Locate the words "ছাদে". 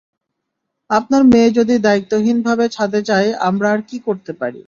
2.69-2.99